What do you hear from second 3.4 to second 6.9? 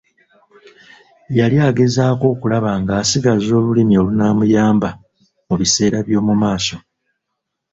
olulimi olunaamuyamba mu biseera by'omu maaso.